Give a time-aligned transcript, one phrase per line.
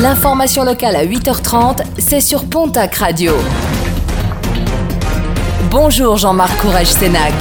[0.00, 3.34] L'information locale à 8h30, c'est sur Pontac Radio.
[5.70, 7.34] Bonjour Jean-Marc Courage-Sénac.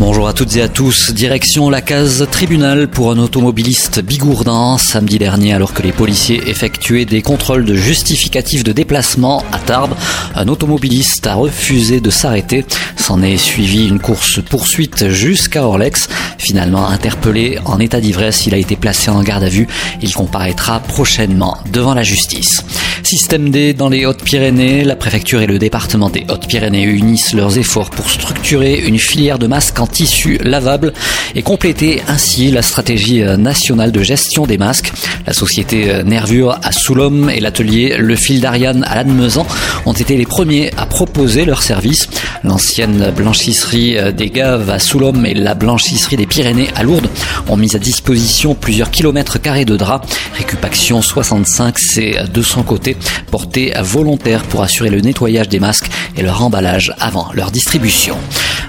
[0.00, 1.12] Bonjour à toutes et à tous.
[1.12, 7.04] Direction la case tribunal pour un automobiliste bigourdin samedi dernier alors que les policiers effectuaient
[7.04, 9.94] des contrôles de justificatifs de déplacement à Tarbes.
[10.34, 12.64] Un automobiliste a refusé de s'arrêter.
[12.96, 16.08] S'en est suivi une course poursuite jusqu'à Orlex.
[16.38, 19.68] Finalement interpellé en état d'ivresse, il a été placé en garde à vue.
[20.00, 22.64] Il comparaîtra prochainement devant la justice.
[23.10, 27.90] Système D dans les Hautes-Pyrénées, la préfecture et le département des Hautes-Pyrénées unissent leurs efforts
[27.90, 30.92] pour structurer une filière de masques en tissu lavable
[31.34, 34.92] et compléter ainsi la stratégie nationale de gestion des masques.
[35.30, 39.46] La société Nervure à Soulom et l'atelier Le Fil d'Ariane à Lannemezan
[39.86, 42.08] ont été les premiers à proposer leur service.
[42.42, 47.08] L'ancienne blanchisserie des Gaves à Soulom et la blanchisserie des Pyrénées à Lourdes
[47.48, 50.12] ont mis à disposition plusieurs kilomètres carrés de draps.
[50.36, 52.96] Récupaction 65, c'est de son côté
[53.30, 58.16] porté volontaire pour assurer le nettoyage des masques et leur emballage avant leur distribution.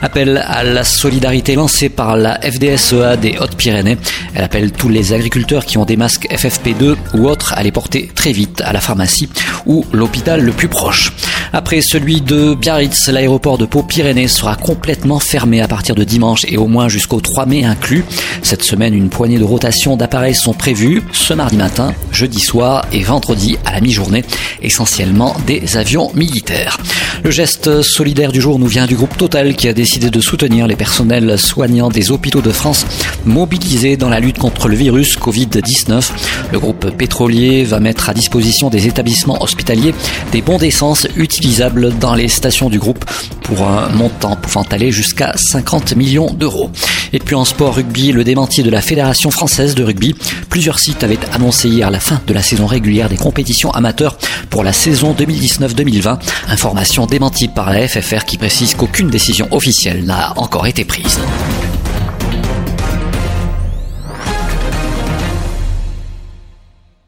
[0.04, 3.98] Appel à la solidarité lancé par la FDSEA des Hautes-Pyrénées.
[4.34, 8.10] Elle appelle tous les agriculteurs qui ont des masques FFP2 ou autres à les porter
[8.14, 9.30] très vite à la pharmacie
[9.68, 11.14] ou l'hôpital le plus proche.
[11.54, 16.58] Après celui de Biarritz, l'aéroport de Pau-Pyrénées sera complètement fermé à partir de dimanche et
[16.58, 18.06] au moins jusqu'au 3 mai inclus.
[18.42, 23.04] Cette semaine, une poignée de rotations d'appareils sont prévues ce mardi matin, jeudi soir et
[23.04, 24.24] vendredi à la mi-journée,
[24.62, 26.78] essentiellement des avions militaires.
[27.24, 30.68] Le geste solidaire du jour nous vient du groupe Total qui a décidé de soutenir
[30.68, 32.86] les personnels soignants des hôpitaux de France
[33.26, 36.12] mobilisés dans la lutte contre le virus Covid-19.
[36.52, 39.94] Le groupe pétrolier va mettre à disposition des établissements hospitaliers
[40.32, 41.08] des bons d'essence
[41.42, 43.04] utilisables dans les stations du groupe
[43.42, 46.70] pour un montant pouvant aller jusqu'à 50 millions d'euros.
[47.14, 50.16] Et puis en sport rugby, le démenti de la Fédération française de rugby.
[50.52, 54.20] Plusieurs sites avaient annoncé hier la fin de la saison régulière des compétitions amateurs
[54.52, 56.20] pour la saison 2019-2020.
[56.48, 61.18] Information démentie par la FFR qui précise qu'aucune décision officielle n'a encore été prise.